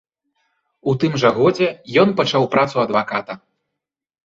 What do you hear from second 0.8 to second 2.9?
У тым жа годзе ён пачаў працу